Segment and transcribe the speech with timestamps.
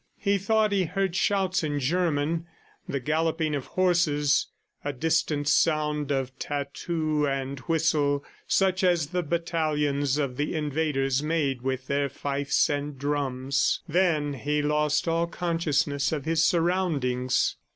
[0.17, 2.47] He thought he heard shouts in German,
[2.89, 4.47] the galloping of horses,
[4.83, 11.61] a distant sound of tattoo and whistle such as the battalions of the invaders made
[11.61, 13.81] with their fifes and drums....
[13.87, 17.57] Then he lost all consciousness of his surroundings.